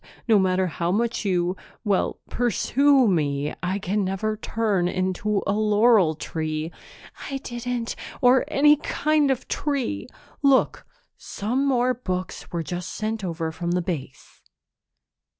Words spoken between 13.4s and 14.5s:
from Base."